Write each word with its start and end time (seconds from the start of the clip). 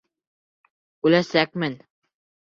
Үләсәкмен. 1.09 1.77